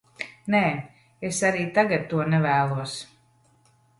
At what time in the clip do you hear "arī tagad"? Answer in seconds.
1.51-2.09